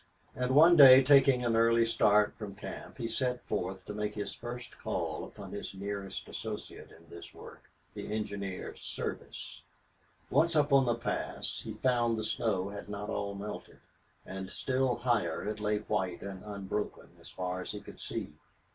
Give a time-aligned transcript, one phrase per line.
[0.35, 4.33] And one day, taking an early start from camp, he set forth to make his
[4.33, 9.61] first call upon his nearest associate in this work, the engineer Service.
[10.31, 13.77] Once high up on the pass he found the snow had not all melted,
[14.25, 18.33] and still higher it lay white and unbroken as far as he could see.